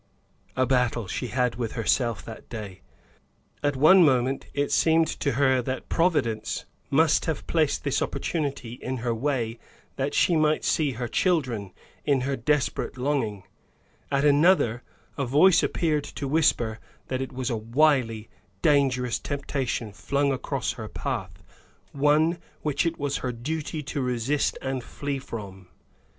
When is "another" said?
14.25-14.81